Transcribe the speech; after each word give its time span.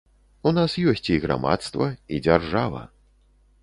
У 0.51 0.53
нас 0.57 0.77
ёсць 0.93 1.05
і 1.17 1.19
грамадства, 1.27 1.93
і 2.15 2.23
дзяржава. 2.29 2.87